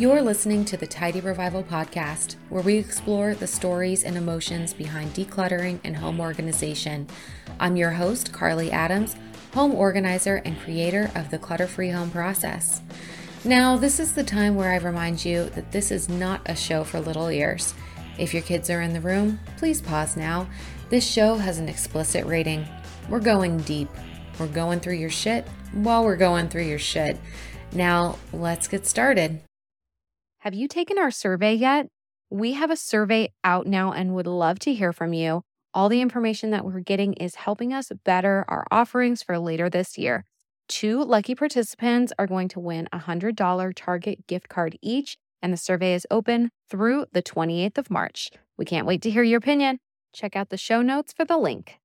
[0.00, 5.12] You're listening to the Tidy Revival podcast, where we explore the stories and emotions behind
[5.12, 7.06] decluttering and home organization.
[7.58, 9.14] I'm your host, Carly Adams,
[9.52, 12.80] home organizer and creator of the Clutter Free Home Process.
[13.44, 16.82] Now, this is the time where I remind you that this is not a show
[16.82, 17.74] for little ears.
[18.18, 20.48] If your kids are in the room, please pause now.
[20.88, 22.66] This show has an explicit rating.
[23.10, 23.90] We're going deep.
[24.38, 27.20] We're going through your shit while we're going through your shit.
[27.74, 29.42] Now, let's get started.
[30.40, 31.88] Have you taken our survey yet?
[32.30, 35.42] We have a survey out now and would love to hear from you.
[35.74, 39.98] All the information that we're getting is helping us better our offerings for later this
[39.98, 40.24] year.
[40.66, 45.58] Two lucky participants are going to win a $100 Target gift card each, and the
[45.58, 48.30] survey is open through the 28th of March.
[48.56, 49.78] We can't wait to hear your opinion.
[50.14, 51.78] Check out the show notes for the link.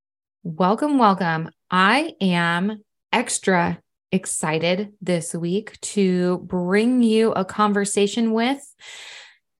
[0.44, 1.50] Welcome, welcome.
[1.70, 3.80] I am extra
[4.16, 8.66] excited this week to bring you a conversation with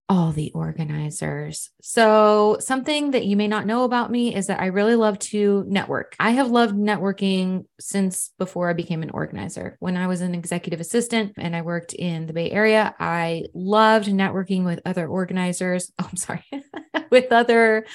[0.08, 1.72] all the organizers.
[1.82, 5.66] So, something that you may not know about me is that I really love to
[5.68, 6.16] network.
[6.20, 9.78] I have loved networking since before I became an organizer.
[9.80, 14.08] When I was an executive assistant and I worked in the Bay Area, I loved
[14.08, 15.92] networking with other organizers.
[16.06, 16.44] Oh, I'm sorry,
[17.10, 17.86] with other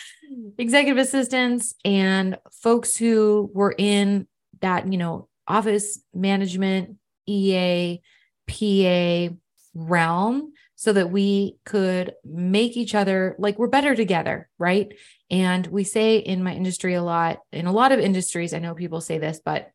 [0.59, 4.27] executive assistants and folks who were in
[4.61, 8.01] that, you know, office management, EA,
[8.49, 9.35] PA
[9.75, 14.95] realm so that we could make each other like we're better together, right?
[15.31, 18.75] And we say in my industry a lot, in a lot of industries, I know
[18.75, 19.71] people say this, but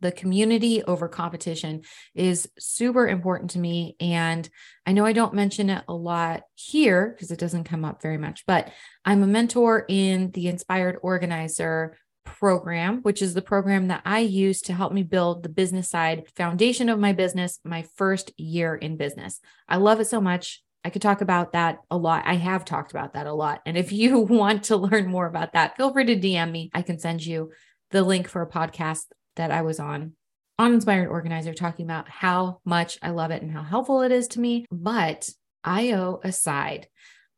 [0.00, 1.82] the community over competition
[2.14, 3.94] is super important to me.
[4.00, 4.48] And
[4.86, 8.18] I know I don't mention it a lot here because it doesn't come up very
[8.18, 8.72] much, but
[9.04, 11.98] I'm a mentor in the Inspired Organizer
[12.42, 16.24] program, which is the program that I use to help me build the business side
[16.34, 19.38] foundation of my business my first year in business.
[19.68, 20.60] I love it so much.
[20.84, 22.24] I could talk about that a lot.
[22.26, 23.60] I have talked about that a lot.
[23.64, 26.68] And if you want to learn more about that, feel free to DM me.
[26.74, 27.52] I can send you
[27.92, 29.04] the link for a podcast
[29.36, 30.14] that I was on
[30.58, 34.26] on Inspired Organizer talking about how much I love it and how helpful it is
[34.28, 34.66] to me.
[34.68, 35.30] But
[35.62, 36.88] IO aside,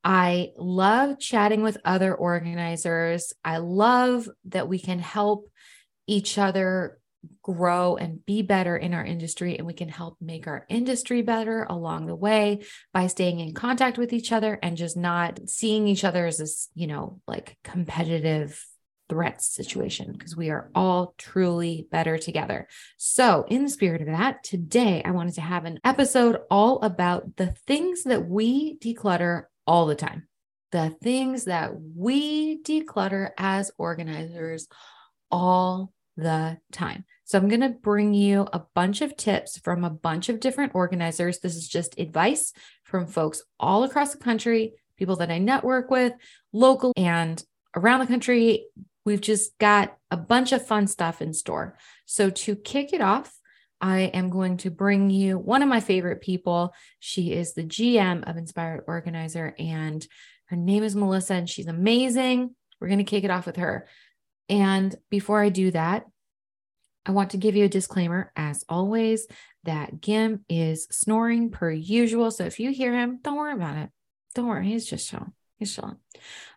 [0.05, 3.33] I love chatting with other organizers.
[3.43, 5.51] I love that we can help
[6.07, 6.99] each other
[7.43, 11.65] grow and be better in our industry and we can help make our industry better
[11.71, 12.61] along the way
[12.93, 16.69] by staying in contact with each other and just not seeing each other as this,
[16.75, 18.63] you know, like competitive
[19.09, 22.67] threat situation because we are all truly better together.
[22.97, 27.37] So, in the spirit of that, today I wanted to have an episode all about
[27.37, 30.29] the things that we declutter all the time.
[30.73, 34.67] The things that we declutter as organizers
[35.31, 37.05] all the time.
[37.25, 40.75] So, I'm going to bring you a bunch of tips from a bunch of different
[40.75, 41.41] organizers.
[41.41, 42.53] This is just advice
[42.83, 46.13] from folks all across the country, people that I network with,
[46.53, 47.43] local and
[47.75, 48.67] around the country.
[49.05, 51.77] We've just got a bunch of fun stuff in store.
[52.05, 53.33] So, to kick it off,
[53.85, 56.73] I am going to bring you one of my favorite people.
[57.01, 60.07] She is the GM of Inspired Organizer, and
[60.47, 62.57] her name is Melissa, and she's amazing.
[62.81, 63.87] We're going to kick it off with her.
[64.49, 66.07] And before I do that,
[67.05, 69.27] I want to give you a disclaimer, as always,
[69.65, 72.31] that Gim is snoring per usual.
[72.31, 73.91] So if you hear him, don't worry about it.
[74.35, 74.67] Don't worry.
[74.67, 75.35] He's just chilling.
[75.59, 75.99] He's chilling.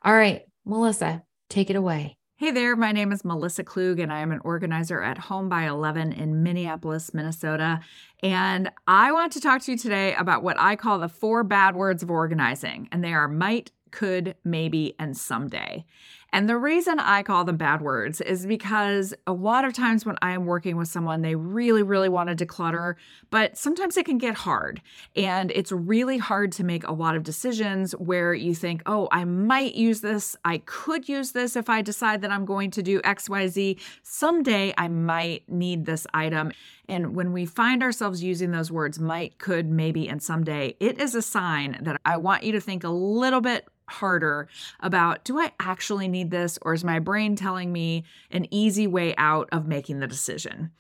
[0.02, 2.18] All right, Melissa, take it away.
[2.40, 5.68] Hey there, my name is Melissa Klug, and I am an organizer at Home by
[5.68, 7.80] 11 in Minneapolis, Minnesota.
[8.22, 11.76] And I want to talk to you today about what I call the four bad
[11.76, 15.84] words of organizing, and they are might, could, maybe, and someday.
[16.34, 20.18] And the reason I call them bad words is because a lot of times when
[20.22, 22.96] I am working with someone, they really, really want to declutter,
[23.30, 24.82] but sometimes it can get hard.
[25.16, 29.24] And it's really hard to make a lot of decisions where you think, oh, I
[29.24, 30.36] might use this.
[30.44, 33.80] I could use this if I decide that I'm going to do XYZ.
[34.04, 36.52] Someday I might need this item.
[36.90, 41.16] And when we find ourselves using those words, might, could, maybe, and someday, it is
[41.16, 44.50] a sign that I want you to think a little bit harder
[44.82, 49.16] about do I actually need this or is my brain telling me an easy way
[49.18, 50.72] out of making the decision?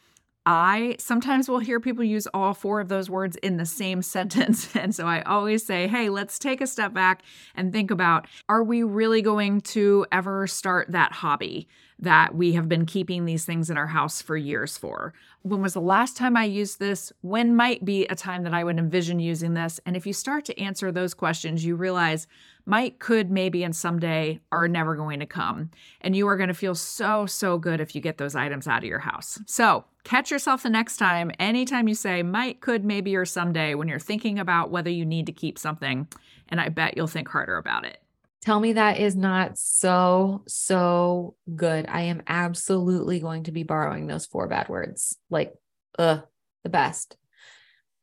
[0.45, 4.73] I sometimes will hear people use all four of those words in the same sentence.
[4.75, 7.21] And so I always say, hey, let's take a step back
[7.53, 11.67] and think about are we really going to ever start that hobby?
[11.99, 15.13] that we have been keeping these things in our house for years for.
[15.47, 17.13] When was the last time I used this?
[17.21, 19.79] When might be a time that I would envision using this?
[19.85, 22.27] And if you start to answer those questions, you realize
[22.65, 25.71] might, could, maybe, and someday are never going to come.
[26.01, 28.79] And you are going to feel so, so good if you get those items out
[28.79, 29.39] of your house.
[29.45, 33.87] So catch yourself the next time, anytime you say might, could, maybe, or someday when
[33.87, 36.09] you're thinking about whether you need to keep something.
[36.49, 38.01] And I bet you'll think harder about it.
[38.47, 41.85] Tell me that is not so, so good.
[41.89, 45.17] I am absolutely going to be borrowing those four bad words.
[45.29, 45.53] Like,
[45.99, 46.19] uh,
[46.63, 47.17] the best.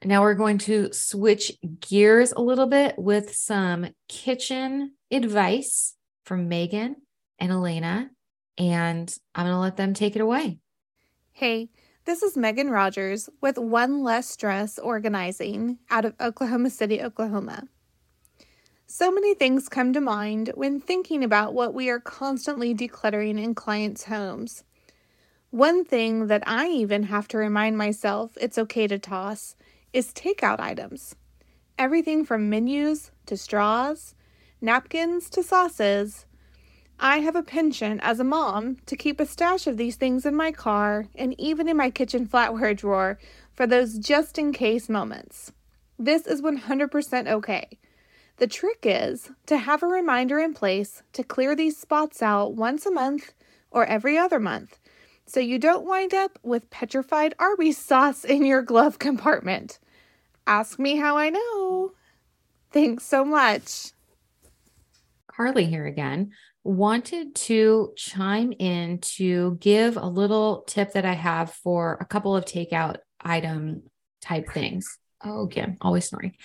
[0.05, 1.51] Now we're going to switch
[1.81, 5.97] gears a little bit with some kitchen advice
[6.27, 6.97] from Megan
[7.39, 8.11] and Alaina,
[8.59, 10.59] and I'm going to let them take it away.
[11.33, 11.71] Hey,
[12.05, 17.65] this is Megan Rogers with One Less Stress Organizing out of Oklahoma City, Oklahoma.
[18.87, 23.55] So many things come to mind when thinking about what we are constantly decluttering in
[23.55, 24.63] clients' homes.
[25.51, 29.57] One thing that I even have to remind myself it's okay to toss
[29.95, 31.17] is takeout items.
[31.79, 34.15] Everything from menus to straws,
[34.61, 36.27] napkins to sauces.
[37.01, 40.35] I have a penchant as a mom to keep a stash of these things in
[40.35, 43.19] my car and even in my kitchen flatware drawer
[43.53, 45.53] for those just in case moments.
[45.99, 47.79] This is 100% okay.
[48.37, 52.85] The trick is to have a reminder in place to clear these spots out once
[52.85, 53.33] a month
[53.71, 54.79] or every other month
[55.27, 59.79] so you don't wind up with petrified Arby's sauce in your glove compartment.
[60.47, 61.93] Ask me how I know.
[62.71, 63.93] Thanks so much.
[65.27, 66.33] Carly here again.
[66.63, 72.37] Wanted to chime in to give a little tip that I have for a couple
[72.37, 73.83] of takeout item
[74.21, 74.99] type things.
[75.25, 76.37] Oh, again, always snoring.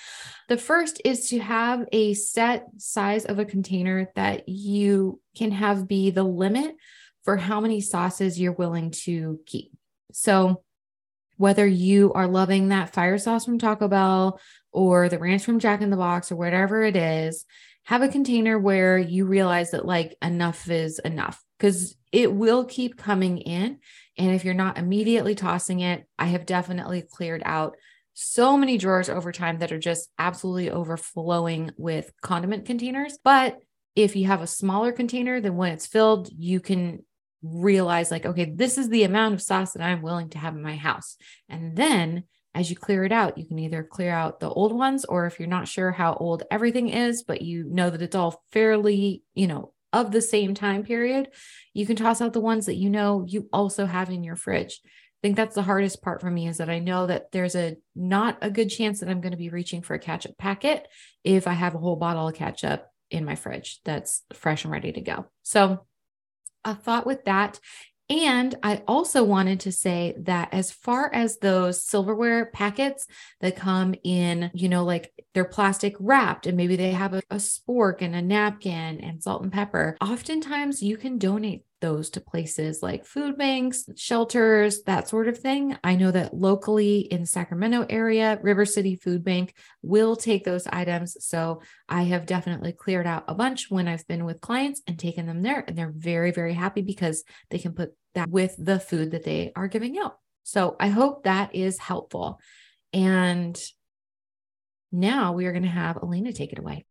[0.48, 5.88] The first is to have a set size of a container that you can have
[5.88, 6.76] be the limit
[7.24, 9.74] for how many sauces you're willing to keep.
[10.14, 10.64] So,
[11.36, 14.42] whether you are loving that fire sauce from Taco Bell
[14.72, 17.46] or the ranch from Jack in the Box or whatever it is,
[17.84, 22.98] have a container where you realize that like enough is enough because it will keep
[22.98, 23.80] coming in.
[24.18, 27.76] And if you're not immediately tossing it, I have definitely cleared out
[28.14, 33.18] so many drawers over time that are just absolutely overflowing with condiment containers.
[33.24, 33.60] But
[33.96, 37.06] if you have a smaller container, then when it's filled, you can
[37.42, 40.62] realize, like, okay, this is the amount of sauce that I'm willing to have in
[40.62, 41.16] my house.
[41.48, 45.06] And then as you clear it out, you can either clear out the old ones,
[45.06, 48.44] or if you're not sure how old everything is, but you know that it's all
[48.52, 51.30] fairly, you know, of the same time period,
[51.74, 54.82] you can toss out the ones that you know you also have in your fridge
[55.22, 58.38] think that's the hardest part for me is that I know that there's a not
[58.42, 60.88] a good chance that I'm going to be reaching for a ketchup packet
[61.24, 64.92] if I have a whole bottle of ketchup in my fridge that's fresh and ready
[64.92, 65.26] to go.
[65.44, 65.86] So,
[66.66, 67.60] a thought with that
[68.10, 73.06] and I also wanted to say that as far as those silverware packets
[73.40, 77.36] that come in, you know, like they're plastic wrapped and maybe they have a, a,
[77.36, 82.84] spork and a napkin and salt and pepper, oftentimes you can donate those to places
[82.84, 85.78] like food banks, shelters, that sort of thing.
[85.84, 91.18] I know that locally in Sacramento area, River City Food Bank will take those items.
[91.26, 95.26] So I have definitely cleared out a bunch when I've been with clients and taken
[95.26, 99.12] them there and they're very very happy because they can put that with the food
[99.12, 100.18] that they are giving out.
[100.44, 102.40] So I hope that is helpful.
[102.92, 103.60] And
[104.92, 106.86] now we are going to have Alaina take it away.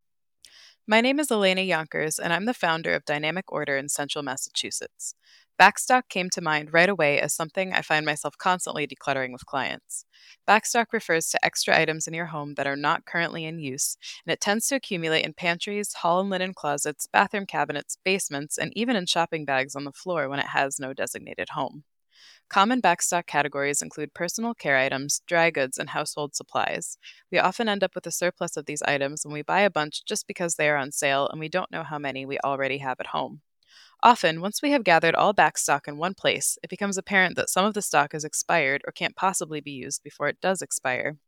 [0.90, 5.14] My name is Alaina Yonkers, and I'm the founder of Dynamic Order in Central Massachusetts.
[5.60, 10.06] Backstock came to mind right away as something I find myself constantly decluttering with clients.
[10.48, 14.32] Backstock refers to extra items in your home that are not currently in use, and
[14.32, 18.96] it tends to accumulate in pantries, hall and linen closets, bathroom cabinets, basements, and even
[18.96, 21.84] in shopping bags on the floor when it has no designated home.
[22.48, 26.98] Common backstock categories include personal care items, dry goods, and household supplies.
[27.30, 30.04] We often end up with a surplus of these items when we buy a bunch
[30.04, 33.00] just because they are on sale and we don't know how many we already have
[33.00, 33.42] at home.
[34.02, 37.64] Often, once we have gathered all backstock in one place, it becomes apparent that some
[37.64, 41.18] of the stock is expired or can't possibly be used before it does expire.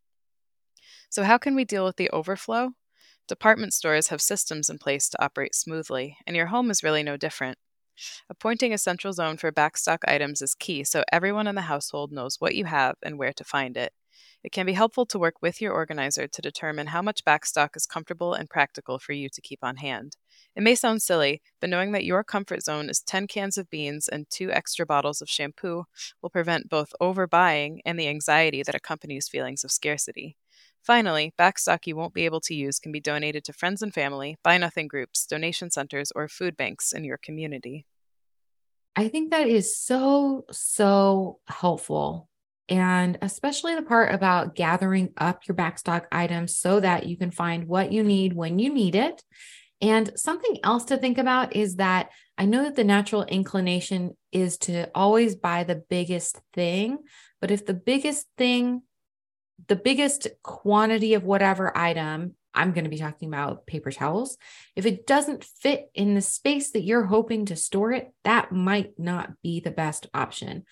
[1.11, 2.71] So, how can we deal with the overflow?
[3.29, 7.17] Department stores have systems in place to operate smoothly, and your home is really no
[7.17, 7.59] different.
[8.29, 12.41] Appointing a central zone for backstock items is key so everyone in the household knows
[12.41, 13.93] what you have and where to find it.
[14.43, 17.87] It can be helpful to work with your organizer to determine how much backstock is
[17.87, 20.17] comfortable and practical for you to keep on hand.
[20.57, 24.09] It may sound silly, but knowing that your comfort zone is 10 cans of beans
[24.09, 25.85] and two extra bottles of shampoo
[26.23, 30.37] will prevent both overbuying and the anxiety that accompanies feelings of scarcity.
[30.83, 34.37] Finally, backstock you won't be able to use can be donated to friends and family,
[34.43, 37.87] buy nothing groups, donation centers, or food banks in your community.
[38.97, 42.29] I think that is so, so helpful.
[42.69, 47.67] And especially the part about gathering up your backstock items so that you can find
[47.67, 49.23] what you need when you need it.
[49.83, 54.57] And something else to think about is that I know that the natural inclination is
[54.59, 56.99] to always buy the biggest thing,
[57.41, 58.83] but if the biggest thing,
[59.69, 64.37] the biggest quantity of whatever item, I'm going to be talking about paper towels,
[64.75, 68.99] if it doesn't fit in the space that you're hoping to store it, that might
[68.99, 70.65] not be the best option.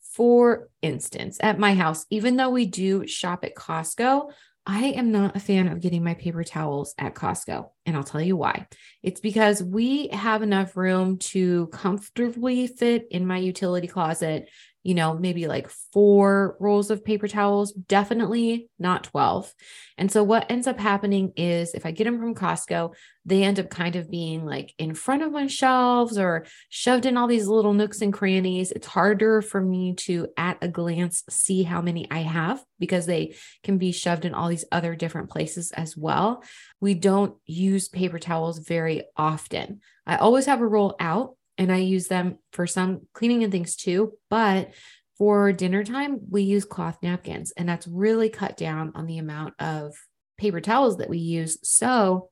[0.00, 4.30] For instance, at my house, even though we do shop at Costco,
[4.64, 7.70] I am not a fan of getting my paper towels at Costco.
[7.84, 8.68] And I'll tell you why.
[9.02, 14.48] It's because we have enough room to comfortably fit in my utility closet
[14.82, 19.52] you know, maybe like four rolls of paper towels, definitely not 12.
[19.96, 23.60] And so what ends up happening is if I get them from Costco, they end
[23.60, 27.46] up kind of being like in front of my shelves or shoved in all these
[27.46, 28.72] little nooks and crannies.
[28.72, 33.36] It's harder for me to at a glance see how many I have because they
[33.62, 36.42] can be shoved in all these other different places as well.
[36.80, 39.80] We don't use paper towels very often.
[40.04, 43.76] I always have a roll out and I use them for some cleaning and things
[43.76, 44.12] too.
[44.30, 44.70] But
[45.18, 49.54] for dinner time, we use cloth napkins, and that's really cut down on the amount
[49.58, 49.94] of
[50.38, 51.58] paper towels that we use.
[51.62, 52.30] So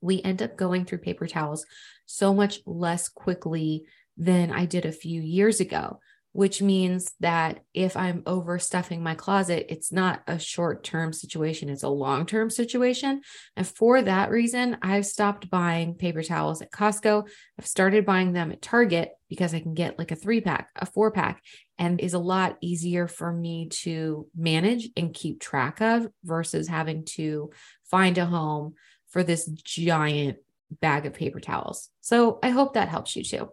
[0.00, 1.66] we end up going through paper towels
[2.06, 3.84] so much less quickly
[4.16, 5.98] than I did a few years ago
[6.32, 11.82] which means that if I'm overstuffing my closet, it's not a short term situation, it's
[11.82, 13.20] a long term situation.
[13.56, 17.28] And for that reason, I've stopped buying paper towels at Costco.
[17.58, 20.86] I've started buying them at Target because I can get like a three pack, a
[20.86, 21.42] four pack,
[21.78, 27.04] and is a lot easier for me to manage and keep track of versus having
[27.04, 27.50] to
[27.84, 28.74] find a home
[29.08, 30.38] for this giant
[30.80, 31.90] bag of paper towels.
[32.00, 33.50] So I hope that helps you too.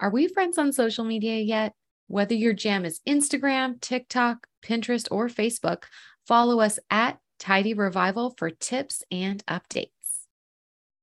[0.00, 1.72] Are we friends on social media yet?
[2.06, 5.84] Whether your jam is Instagram, TikTok, Pinterest, or Facebook,
[6.24, 9.90] follow us at Tidy Revival for tips and updates.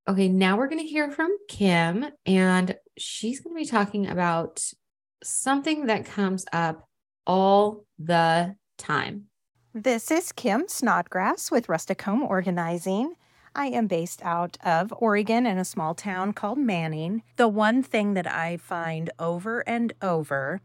[0.08, 4.64] Okay, now we're going to hear from Kim, and she's going to be talking about
[5.24, 6.88] something that comes up
[7.28, 9.26] all the time.
[9.74, 13.16] This is Kim Snodgrass with Rustic Home Organizing.
[13.56, 17.24] I am based out of Oregon in a small town called Manning.
[17.38, 20.60] The one thing that I find over and over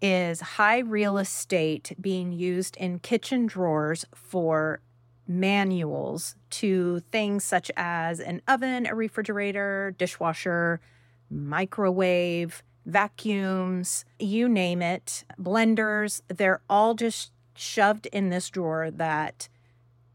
[0.00, 4.80] is high real estate being used in kitchen drawers for
[5.26, 10.80] manuals to things such as an oven, a refrigerator, dishwasher,
[11.28, 16.22] microwave, vacuums, you name it, blenders.
[16.28, 19.48] They're all just shoved in this drawer that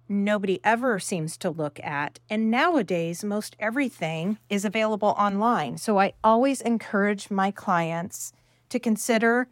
[0.07, 2.19] nobody ever seems to look at.
[2.29, 5.77] And nowadays, most everything is available online.
[5.77, 8.33] So I always encourage my clients
[8.69, 9.47] to consider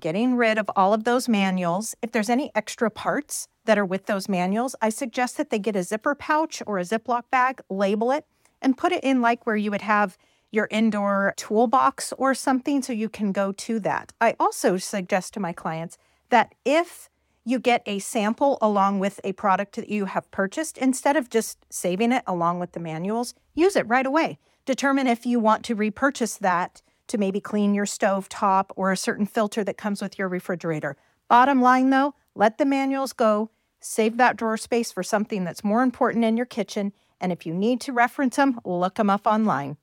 [0.00, 1.94] getting rid of all of those manuals.
[2.02, 5.76] If there's any extra parts that are with those manuals, I suggest that they get
[5.76, 8.24] a zipper pouch or a Ziploc bag, label it,
[8.60, 10.16] and put it in like where you would have
[10.50, 14.12] your indoor toolbox or something so you can go to that.
[14.20, 15.98] I also suggest to my clients
[16.28, 17.08] that if
[17.44, 20.78] you get a sample along with a product that you have purchased.
[20.78, 24.38] Instead of just saving it along with the manuals, use it right away.
[24.64, 28.96] Determine if you want to repurchase that to maybe clean your stove top or a
[28.96, 30.96] certain filter that comes with your refrigerator.
[31.28, 33.50] Bottom line though, let the manuals go.
[33.80, 36.92] Save that drawer space for something that's more important in your kitchen.
[37.20, 39.76] And if you need to reference them, look them up online.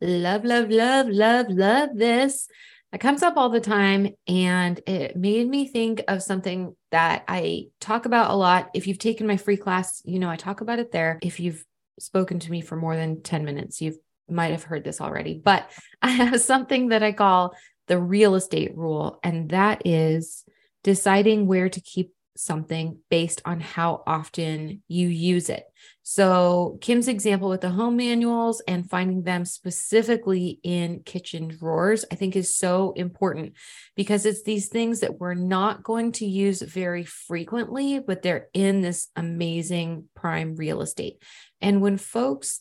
[0.00, 2.48] Love, love, love, love, love this.
[2.94, 7.66] It comes up all the time and it made me think of something that I
[7.80, 8.70] talk about a lot.
[8.72, 11.18] If you've taken my free class, you know I talk about it there.
[11.20, 11.64] If you've
[11.98, 13.96] spoken to me for more than 10 minutes, you
[14.30, 15.40] might have heard this already.
[15.44, 15.68] But
[16.02, 17.56] I have something that I call
[17.88, 20.44] the real estate rule, and that is
[20.84, 25.64] deciding where to keep something based on how often you use it.
[26.06, 32.14] So, Kim's example with the home manuals and finding them specifically in kitchen drawers, I
[32.14, 33.54] think is so important
[33.96, 38.82] because it's these things that we're not going to use very frequently, but they're in
[38.82, 41.22] this amazing prime real estate.
[41.62, 42.60] And when folks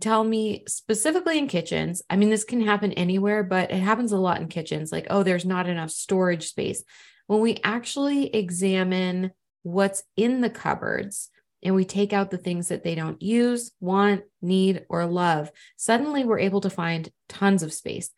[0.00, 4.16] tell me specifically in kitchens, I mean, this can happen anywhere, but it happens a
[4.16, 6.82] lot in kitchens like, oh, there's not enough storage space
[7.26, 9.32] when we actually examine
[9.64, 11.28] what's in the cupboards
[11.62, 16.24] and we take out the things that they don't use, want, need, or love, suddenly
[16.24, 18.10] we're able to find tons of space.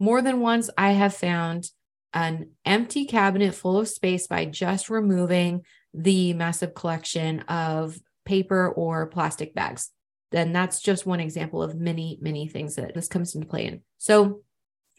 [0.00, 1.70] More than once, I have found
[2.12, 5.62] an empty cabinet full of space by just removing
[5.94, 9.90] the massive collection of paper or plastic bags.
[10.30, 13.80] then that's just one example of many, many things that this comes into play in.
[13.96, 14.42] So,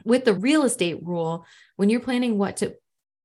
[0.04, 2.76] with the real estate rule, when you're planning what to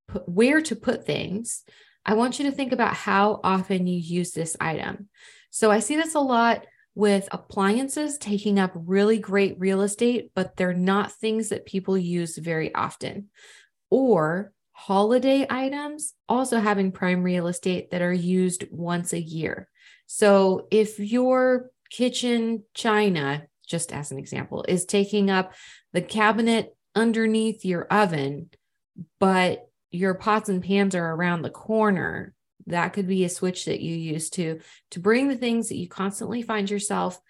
[0.09, 1.63] put, where to put things,
[2.07, 5.09] I want you to think about how often you use this item.
[5.51, 10.57] So, I see this a lot with appliances taking up really great real estate, but
[10.57, 13.29] they're not things that people use very often.
[13.91, 19.69] Or holiday items also having prime real estate that are used once a year.
[20.07, 25.55] So if your kitchen china, just as an example, is taking up
[25.93, 28.51] the cabinet underneath your oven,
[29.19, 32.35] but your pots and pans are around the corner,
[32.67, 34.61] that could be a switch that you use to
[34.91, 37.21] to bring the things that you constantly find yourself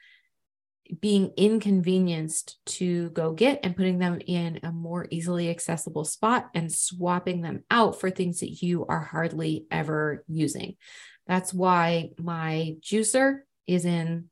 [1.01, 6.71] being inconvenienced to go get and putting them in a more easily accessible spot and
[6.71, 10.77] swapping them out for things that you are hardly ever using.
[11.27, 14.29] That's why my juicer is in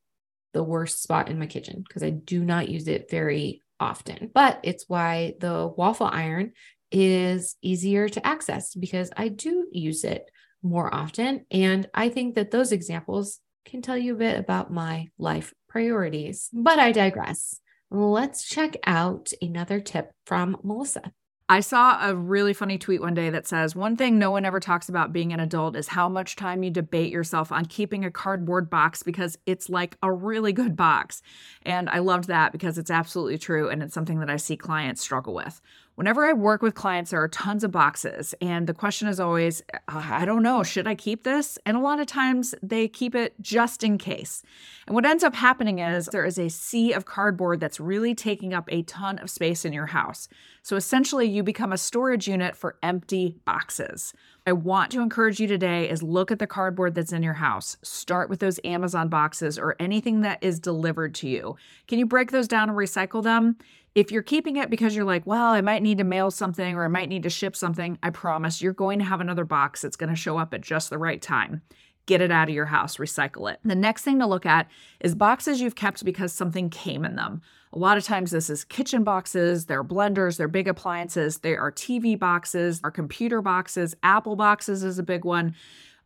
[0.52, 4.30] the worst spot in my kitchen because I do not use it very often.
[4.32, 6.52] But it's why the waffle iron
[6.92, 10.30] is easier to access because I do use it
[10.62, 11.46] more often.
[11.50, 16.48] And I think that those examples can tell you a bit about my life priorities.
[16.52, 17.60] But I digress.
[17.90, 21.12] Let's check out another tip from Melissa.
[21.48, 24.58] I saw a really funny tweet one day that says one thing no one ever
[24.58, 28.10] talks about being an adult is how much time you debate yourself on keeping a
[28.10, 31.20] cardboard box because it's like a really good box.
[31.62, 35.02] And I loved that because it's absolutely true and it's something that I see clients
[35.02, 35.60] struggle with.
[35.94, 39.62] Whenever I work with clients, there are tons of boxes, and the question is always,
[39.74, 41.58] uh, I don't know, should I keep this?
[41.66, 44.42] And a lot of times they keep it just in case.
[44.86, 48.54] And what ends up happening is there is a sea of cardboard that's really taking
[48.54, 50.28] up a ton of space in your house.
[50.62, 54.14] So essentially, you become a storage unit for empty boxes.
[54.46, 57.76] I want to encourage you today is look at the cardboard that's in your house.
[57.82, 61.56] Start with those Amazon boxes or anything that is delivered to you.
[61.86, 63.56] Can you break those down and recycle them?
[63.94, 66.84] If you're keeping it because you're like, well, I might need to mail something or
[66.84, 69.96] I might need to ship something, I promise you're going to have another box that's
[69.96, 71.60] going to show up at just the right time.
[72.06, 73.60] Get it out of your house, recycle it.
[73.64, 74.68] The next thing to look at
[75.00, 77.42] is boxes you've kept because something came in them.
[77.74, 81.70] A lot of times, this is kitchen boxes, they're blenders, they're big appliances, they are
[81.70, 85.54] TV boxes, our computer boxes, Apple boxes is a big one.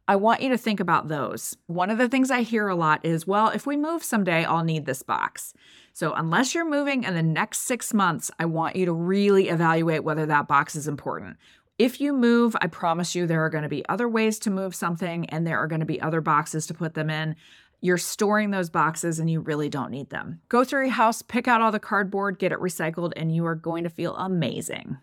[0.09, 1.57] I want you to think about those.
[1.67, 4.63] One of the things I hear a lot is, well, if we move someday, I'll
[4.63, 5.53] need this box.
[5.93, 10.05] So, unless you're moving in the next six months, I want you to really evaluate
[10.05, 11.39] whether that box is important.
[11.79, 14.75] If you move, I promise you there are going to be other ways to move
[14.75, 17.37] something and there are going to be other boxes to put them in.
[17.83, 20.41] You're storing those boxes and you really don't need them.
[20.49, 23.55] Go through your house, pick out all the cardboard, get it recycled, and you are
[23.55, 24.97] going to feel amazing.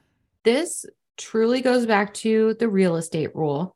[0.44, 0.86] This
[1.18, 3.76] truly goes back to the real estate rule.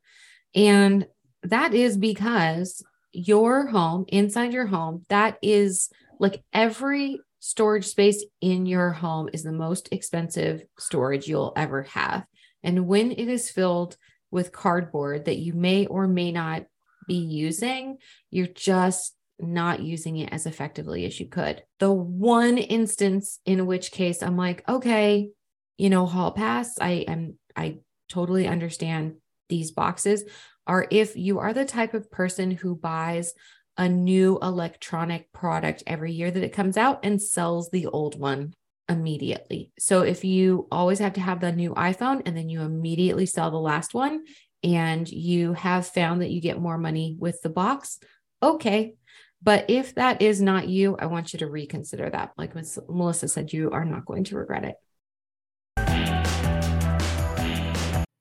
[0.55, 1.05] And
[1.43, 8.65] that is because your home, inside your home, that is like every storage space in
[8.65, 12.25] your home is the most expensive storage you'll ever have.
[12.63, 13.97] And when it is filled
[14.31, 16.65] with cardboard that you may or may not
[17.07, 17.97] be using,
[18.29, 21.63] you're just not using it as effectively as you could.
[21.79, 25.29] The one instance in which case I'm like, okay,
[25.77, 27.77] you know, hall pass, I am I
[28.09, 29.15] totally understand
[29.49, 30.23] these boxes
[30.67, 33.33] are if you are the type of person who buys
[33.77, 38.53] a new electronic product every year that it comes out and sells the old one
[38.89, 39.71] immediately.
[39.77, 43.51] So if you always have to have the new iPhone and then you immediately sell
[43.51, 44.23] the last one
[44.63, 47.99] and you have found that you get more money with the box,
[48.41, 48.95] okay.
[49.43, 52.31] But if that is not you, I want you to reconsider that.
[52.37, 52.55] Like
[52.89, 54.75] Melissa said, you are not going to regret it.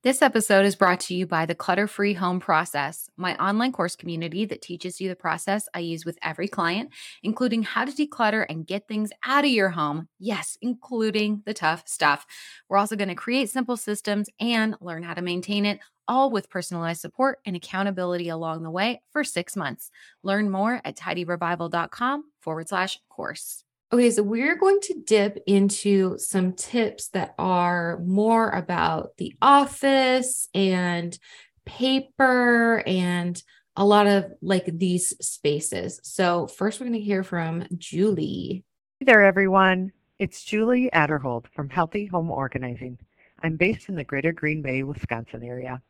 [0.07, 3.97] This episode is brought to you by the Clutter Free Home Process, my online course
[3.97, 6.91] community that teaches you the process I use with every client,
[7.25, 10.07] including how to declutter and get things out of your home.
[10.21, 12.25] Yes, including the tough stuff.
[12.69, 16.51] We're also going to create simple systems and learn how to maintain it, all with
[16.51, 19.91] personalized support and accountability along the way for six months.
[20.23, 23.65] Learn more at tidyrevival.com forward slash course.
[23.97, 30.51] Okay, so we're going to dip into some tips that are more about the office
[30.53, 31.19] and
[31.65, 33.43] paper and
[33.75, 35.99] a lot of like these spaces.
[36.03, 38.65] So, first, we're going to hear from Julie.
[39.01, 39.93] Hey there, everyone.
[40.19, 42.99] It's Julie Aderhold from Healthy Home Organizing.
[43.43, 45.81] I'm based in the greater Green Bay, Wisconsin area.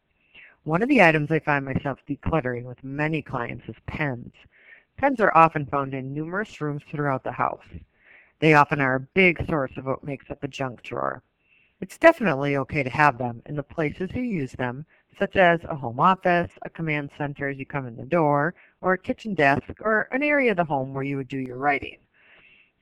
[0.62, 4.32] One of the items I find myself decluttering with many clients is pens.
[4.96, 7.66] Pens are often found in numerous rooms throughout the house.
[8.38, 11.22] They often are a big source of what makes up a junk drawer.
[11.80, 14.84] It's definitely okay to have them in the places you use them,
[15.18, 18.92] such as a home office, a command center as you come in the door, or
[18.92, 21.98] a kitchen desk, or an area of the home where you would do your writing.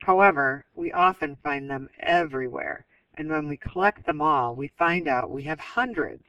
[0.01, 5.31] However, we often find them everywhere, and when we collect them all, we find out
[5.31, 6.25] we have hundreds.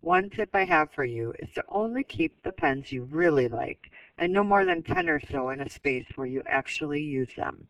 [0.00, 3.90] One tip I have for you is to only keep the pens you really like,
[4.16, 7.66] and no more than 10 or so in a space where you actually use them.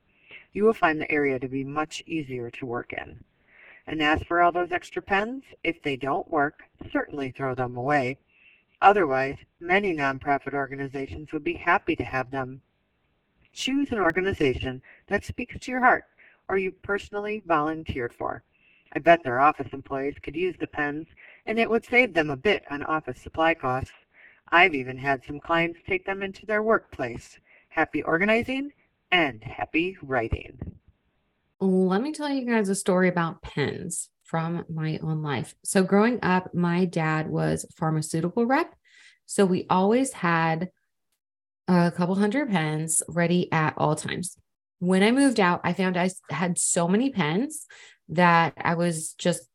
[0.52, 3.24] You will find the area to be much easier to work in.
[3.86, 8.18] And as for all those extra pens, if they don't work, certainly throw them away.
[8.82, 12.62] Otherwise, many nonprofit organizations would be happy to have them.
[13.52, 16.04] Choose an organization that speaks to your heart
[16.50, 18.42] or you personally volunteered for.
[18.92, 21.06] I bet their office employees could use the pens,
[21.46, 23.92] and it would save them a bit on office supply costs.
[24.48, 27.38] I've even had some clients take them into their workplace.
[27.68, 28.72] Happy organizing
[29.10, 30.58] and happy writing.
[31.60, 35.54] Let me tell you guys a story about pens from my own life.
[35.64, 38.74] So, growing up, my dad was pharmaceutical rep.
[39.26, 40.70] So, we always had
[41.68, 44.36] a couple hundred pens ready at all times.
[44.78, 47.66] When I moved out, I found I had so many pens
[48.08, 49.49] that I was just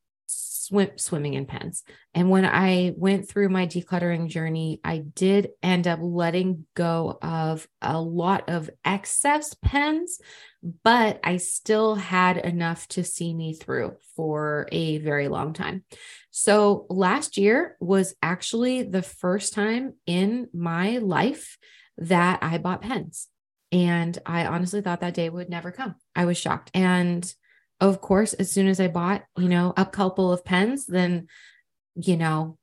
[0.65, 1.83] swim, swimming in pens.
[2.13, 7.67] And when I went through my decluttering journey, I did end up letting go of
[7.81, 10.19] a lot of excess pens,
[10.83, 15.83] but I still had enough to see me through for a very long time.
[16.31, 21.57] So last year was actually the first time in my life
[21.97, 23.27] that I bought pens.
[23.71, 25.95] And I honestly thought that day would never come.
[26.15, 26.71] I was shocked.
[26.73, 27.31] And
[27.79, 31.27] of course, as soon as I bought, you know, a couple of pens, then,
[31.95, 32.57] you know,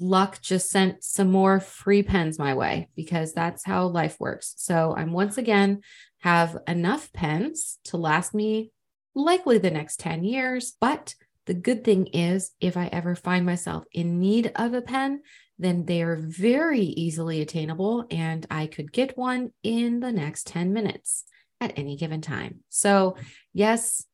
[0.00, 4.54] luck just sent some more free pens my way because that's how life works.
[4.56, 5.80] So I'm once again
[6.20, 8.72] have enough pens to last me
[9.14, 10.76] likely the next 10 years.
[10.80, 11.14] But
[11.46, 15.22] the good thing is, if I ever find myself in need of a pen,
[15.58, 20.72] then they are very easily attainable and I could get one in the next 10
[20.72, 21.24] minutes
[21.60, 22.60] at any given time.
[22.68, 23.16] So,
[23.54, 24.04] yes,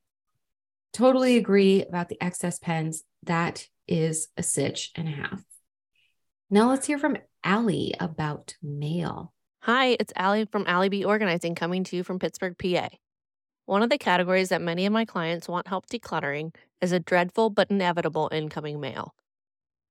[0.92, 3.02] Totally agree about the excess pens.
[3.22, 5.42] That is a sitch and a half.
[6.50, 9.32] Now let's hear from Alli about mail.
[9.60, 12.90] Hi, it's Alli from Alli B Organizing coming to you from Pittsburgh, PA.
[13.64, 17.48] One of the categories that many of my clients want help decluttering is a dreadful
[17.48, 19.14] but inevitable incoming mail.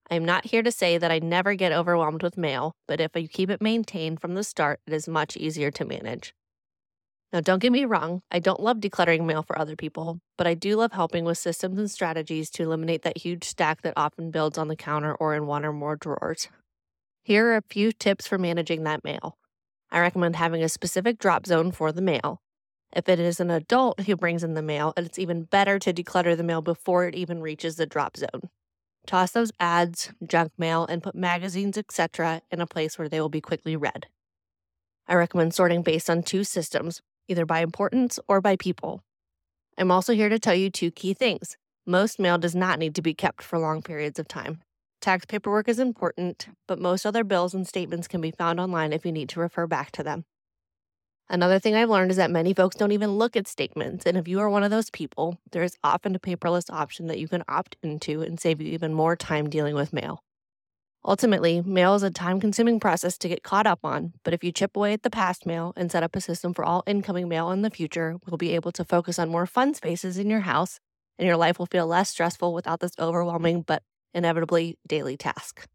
[0.10, 3.12] I am not here to say that I never get overwhelmed with mail, but if
[3.16, 6.36] you keep it maintained from the start, it is much easier to manage.
[7.34, 10.54] Now, don't get me wrong, I don't love decluttering mail for other people, but I
[10.54, 14.58] do love helping with systems and strategies to eliminate that huge stack that often builds
[14.58, 16.50] on the counter or in one or more drawers.
[17.24, 19.38] Here are a few tips for managing that mail.
[19.90, 22.42] I recommend having a specific drop zone for the mail.
[22.94, 26.36] If it is an adult who brings in the mail, it's even better to declutter
[26.36, 28.50] the mail before it even reaches the drop zone.
[29.08, 33.30] Toss those ads, junk mail, and put magazines, etc., in a place where they will
[33.30, 34.08] be quickly read.
[35.08, 39.04] I recommend sorting based on two systems either by importance or by people.
[39.78, 41.58] I'm also here to tell you two key things.
[41.86, 44.62] Most mail does not need to be kept for long periods of time.
[45.02, 49.06] Tax paperwork is important, but most other bills and statements can be found online if
[49.06, 50.26] you need to refer back to them.
[51.28, 54.28] Another thing I've learned is that many folks don't even look at statements, and if
[54.28, 57.44] you are one of those people, there is often a paperless option that you can
[57.48, 60.24] opt into and save you even more time dealing with mail.
[61.04, 64.52] Ultimately, mail is a time consuming process to get caught up on, but if you
[64.52, 67.50] chip away at the past mail and set up a system for all incoming mail
[67.50, 70.80] in the future, we'll be able to focus on more fun spaces in your house,
[71.18, 73.82] and your life will feel less stressful without this overwhelming but
[74.14, 75.68] inevitably daily task.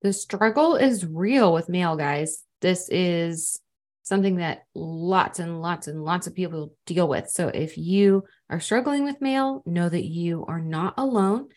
[0.00, 2.42] The struggle is real with mail, guys.
[2.62, 3.60] This is
[4.02, 7.28] something that lots and lots and lots of people deal with.
[7.28, 11.48] So if you are struggling with mail, know that you are not alone.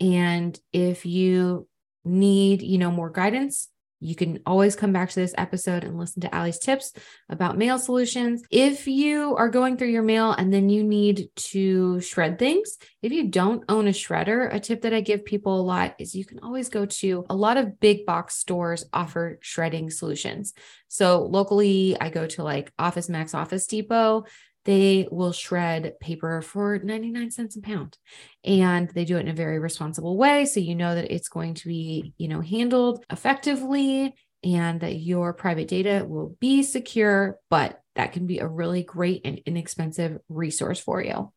[0.00, 1.68] And if you
[2.04, 3.68] need, you know, more guidance,
[4.02, 6.92] you can always come back to this episode and listen to Alli's tips
[7.28, 8.42] about mail solutions.
[8.50, 13.12] If you are going through your mail and then you need to shred things, if
[13.12, 16.24] you don't own a shredder, a tip that I give people a lot is you
[16.24, 20.52] can always go to a lot of big box stores offer shredding solutions.
[20.88, 24.24] So locally, I go to like Office Max Office Depot
[24.64, 27.98] they will shred paper for 99 cents a pound
[28.44, 31.54] and they do it in a very responsible way so you know that it's going
[31.54, 37.80] to be you know handled effectively and that your private data will be secure but
[37.94, 41.30] that can be a really great and inexpensive resource for you.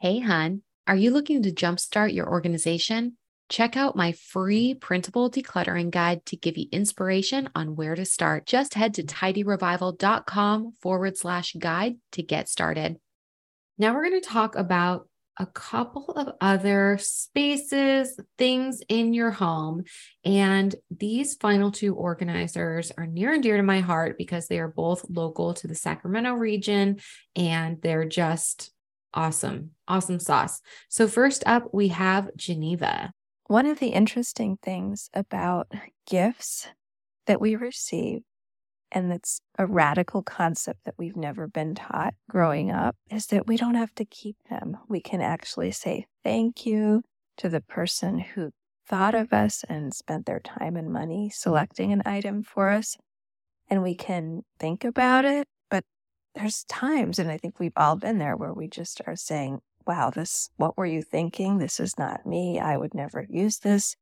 [0.00, 3.16] Hey hun are you looking to jumpstart your organization
[3.48, 8.46] Check out my free printable decluttering guide to give you inspiration on where to start.
[8.46, 12.96] Just head to tidyrevival.com forward slash guide to get started.
[13.78, 19.84] Now we're going to talk about a couple of other spaces, things in your home.
[20.24, 24.68] And these final two organizers are near and dear to my heart because they are
[24.68, 27.00] both local to the Sacramento region
[27.34, 28.72] and they're just
[29.12, 30.60] awesome, awesome sauce.
[30.88, 33.12] So, first up, we have Geneva.
[33.48, 35.72] One of the interesting things about
[36.08, 36.68] gifts
[37.26, 38.22] that we receive
[38.90, 43.56] and it's a radical concept that we've never been taught growing up, is that we
[43.56, 44.76] don't have to keep them.
[44.88, 47.02] We can actually say thank you
[47.38, 48.50] to the person who
[48.86, 52.96] thought of us and spent their time and money selecting an item for us.
[53.68, 55.84] And we can think about it, but
[56.36, 60.10] there's times, and I think we've all been there, where we just are saying, wow,
[60.10, 61.58] this, what were you thinking?
[61.58, 62.58] This is not me.
[62.58, 63.96] I would never use this.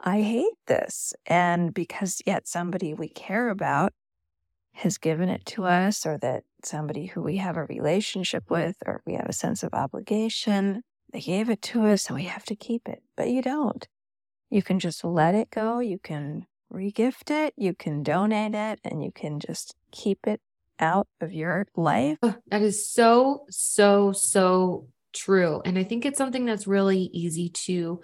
[0.00, 1.14] I hate this.
[1.26, 3.92] And because yet somebody we care about
[4.72, 9.02] has given it to us, or that somebody who we have a relationship with, or
[9.06, 12.56] we have a sense of obligation, they gave it to us and we have to
[12.56, 13.02] keep it.
[13.16, 13.86] But you don't.
[14.50, 15.78] You can just let it go.
[15.78, 17.52] You can regift it.
[17.56, 20.40] You can donate it and you can just keep it
[20.78, 22.18] out of your life.
[22.22, 25.62] that is so, so, so true.
[25.64, 28.00] And I think it's something that's really easy to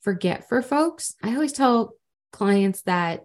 [0.00, 1.14] forget for folks.
[1.22, 1.94] I always tell
[2.32, 3.24] clients that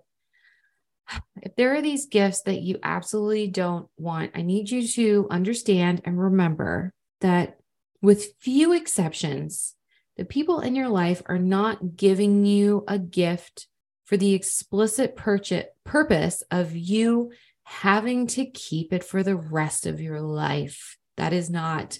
[1.41, 6.01] if there are these gifts that you absolutely don't want, I need you to understand
[6.05, 7.57] and remember that
[8.01, 9.75] with few exceptions,
[10.17, 13.67] the people in your life are not giving you a gift
[14.05, 17.31] for the explicit purchase, purpose of you
[17.63, 20.97] having to keep it for the rest of your life.
[21.17, 21.99] That is not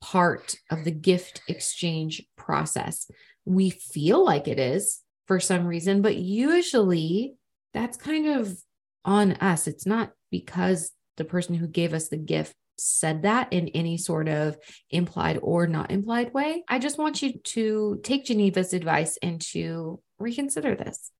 [0.00, 3.10] part of the gift exchange process
[3.46, 7.34] we feel like it is for some reason, but usually
[7.72, 8.58] that's kind of
[9.04, 9.66] on us.
[9.66, 14.28] It's not because the person who gave us the gift said that in any sort
[14.28, 14.58] of
[14.90, 16.62] implied or not implied way.
[16.68, 21.10] I just want you to take Geneva's advice and to reconsider this.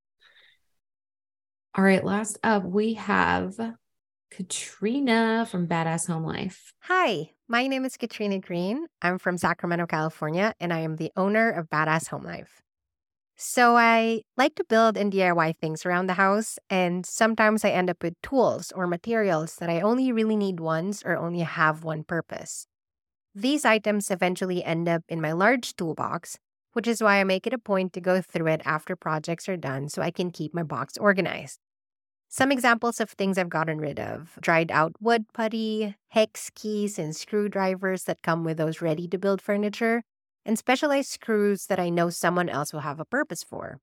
[1.77, 3.55] All right, last up, we have
[4.31, 6.73] Katrina from Badass Home Life.
[6.85, 8.87] Hi, my name is Katrina Green.
[9.03, 12.62] I'm from Sacramento, California, and I am the owner of Badass Home Life.
[13.37, 17.91] So I like to build and DIY things around the house, and sometimes I end
[17.91, 22.05] up with tools or materials that I only really need once or only have one
[22.05, 22.67] purpose.
[23.35, 26.39] These items eventually end up in my large toolbox,
[26.73, 29.59] which is why I make it a point to go through it after projects are
[29.59, 31.59] done so I can keep my box organized.
[32.29, 37.15] Some examples of things I've gotten rid of dried out wood putty, hex keys, and
[37.15, 40.03] screwdrivers that come with those ready to build furniture,
[40.45, 43.81] and specialized screws that I know someone else will have a purpose for.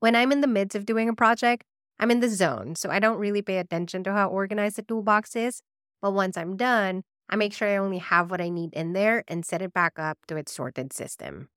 [0.00, 1.64] When I'm in the midst of doing a project,
[1.98, 5.36] I'm in the zone, so I don't really pay attention to how organized the toolbox
[5.36, 5.62] is.
[6.02, 9.24] But once I'm done, I make sure I only have what I need in there
[9.28, 11.48] and set it back up to its sorted system.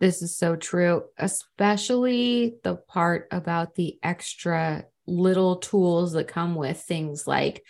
[0.00, 6.80] This is so true, especially the part about the extra little tools that come with
[6.80, 7.64] things like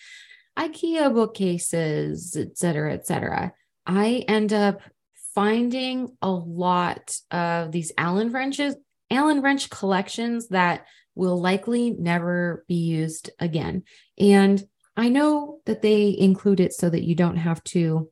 [0.59, 3.53] IKEA bookcases, et cetera, et cetera.
[3.87, 4.83] I end up
[5.35, 8.77] finding a lot of these Allen wrenches,
[9.11, 13.85] Allen wrench collections that will likely never be used again.
[14.19, 14.63] And
[14.97, 18.11] I know that they include it so that you don't have to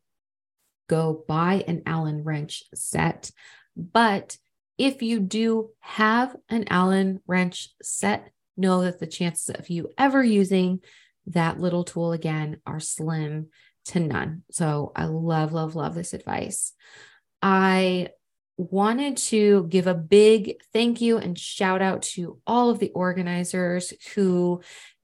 [0.88, 3.30] go buy an Allen wrench set.
[3.76, 4.38] But
[4.78, 10.22] if you do have an Allen wrench set, know that the chances of you ever
[10.22, 10.80] using
[11.26, 13.48] that little tool again are slim
[13.86, 14.42] to none.
[14.50, 16.72] So I love, love, love this advice.
[17.42, 18.08] I
[18.56, 23.92] wanted to give a big thank you and shout out to all of the organizers
[24.14, 24.62] who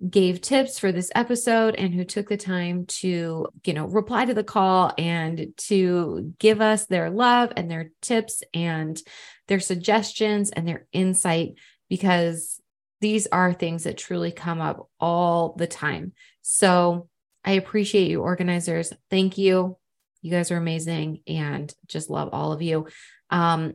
[0.09, 4.35] gave tips for this episode and who took the time to, you know, reply to
[4.35, 9.01] the call and to give us their love and their tips and
[9.49, 11.55] their suggestions and their insight
[11.89, 12.61] because
[13.01, 16.13] these are things that truly come up all the time.
[16.41, 17.09] So
[17.45, 18.93] I appreciate you, organizers.
[19.11, 19.77] Thank you.
[20.23, 22.87] You guys are amazing and just love all of you.
[23.33, 23.73] Um,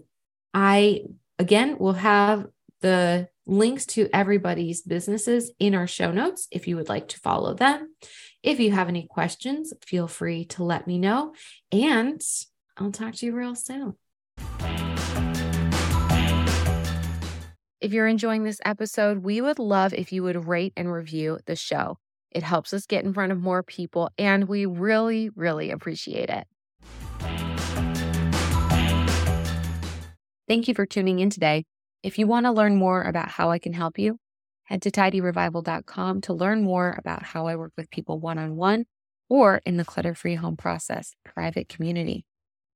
[0.53, 1.01] I,
[1.39, 2.45] again, will have
[2.81, 7.55] the links to everybody's businesses in our show notes if you would like to follow
[7.55, 7.95] them.
[8.43, 11.33] If you have any questions, feel free to let me know.
[11.71, 12.21] And
[12.77, 13.95] I'll talk to you real soon.
[17.81, 21.55] If you're enjoying this episode, we would love if you would rate and review the
[21.55, 21.97] show.
[22.31, 26.45] It helps us get in front of more people, and we really, really appreciate it.
[30.47, 31.65] Thank you for tuning in today.
[32.03, 34.17] If you want to learn more about how I can help you,
[34.63, 38.85] head to tidyrevival.com to learn more about how I work with people one on one
[39.29, 42.23] or in the clutter free home process private community.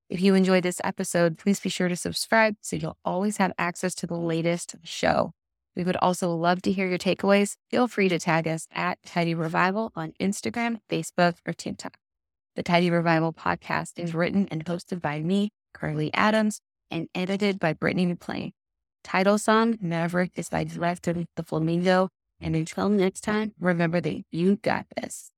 [0.10, 3.96] If you enjoyed this episode, please be sure to subscribe so you'll always have access
[3.96, 5.32] to the latest show.
[5.74, 7.56] We would also love to hear your takeaways.
[7.70, 11.96] Feel free to tag us at Tidy Revival on Instagram, Facebook, or TikTok.
[12.58, 16.60] The Tidy Revival podcast is written and hosted by me, Carly Adams,
[16.92, 18.52] and edited by Brittany McLean.
[19.04, 22.10] Title song Maverick is by Director The Flamingo.
[22.40, 25.31] And until next time, remember that you got this.